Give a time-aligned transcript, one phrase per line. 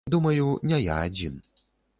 [0.13, 1.39] Думаю, не я адзін.